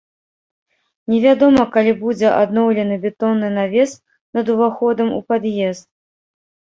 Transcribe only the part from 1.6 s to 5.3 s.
калі будзе адноўлены бетонны навес над уваходам у